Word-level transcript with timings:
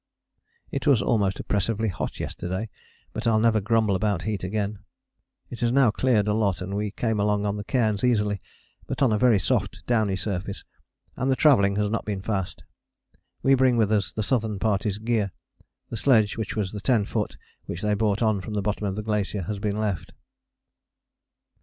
It 0.71 0.87
was 0.87 1.03
almost 1.03 1.39
oppressively 1.39 1.87
hot 1.89 2.19
yesterday 2.19 2.71
but 3.13 3.27
I'll 3.27 3.37
never 3.37 3.61
grumble 3.61 3.95
about 3.95 4.23
heat 4.23 4.43
again. 4.43 4.79
It 5.51 5.59
has 5.59 5.71
now 5.71 5.91
cleared 5.91 6.27
a 6.27 6.33
lot 6.33 6.59
and 6.59 6.75
we 6.75 6.89
came 6.89 7.19
along 7.19 7.45
on 7.45 7.55
the 7.55 7.63
cairns 7.63 8.03
easily 8.03 8.41
but 8.87 9.03
on 9.03 9.13
a 9.13 9.19
very 9.19 9.37
soft 9.37 9.85
downy 9.85 10.15
surface, 10.15 10.63
and 11.15 11.31
the 11.31 11.35
travelling 11.35 11.75
has 11.75 11.91
not 11.91 12.03
been 12.03 12.23
fast. 12.23 12.63
We 13.43 13.53
bring 13.53 13.77
with 13.77 13.91
us 13.91 14.11
the 14.11 14.23
Southern 14.23 14.57
Party's 14.57 14.97
gear. 14.97 15.33
The 15.91 15.97
sledge, 15.97 16.35
which 16.35 16.55
was 16.55 16.71
the 16.71 16.81
10 16.81 17.05
foot 17.05 17.37
which 17.67 17.83
they 17.83 17.93
brought 17.93 18.23
on 18.23 18.41
from 18.41 18.55
the 18.55 18.63
bottom 18.63 18.87
of 18.87 18.95
the 18.95 19.03
glacier, 19.03 19.43
has 19.43 19.59
been 19.59 19.77
left. 19.77 20.13